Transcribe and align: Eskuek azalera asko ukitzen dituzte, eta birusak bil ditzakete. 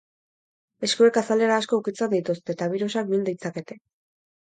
Eskuek 0.87 1.19
azalera 1.21 1.59
asko 1.63 1.81
ukitzen 1.83 2.15
dituzte, 2.17 2.57
eta 2.59 2.73
birusak 2.75 3.15
bil 3.15 3.25
ditzakete. 3.33 3.83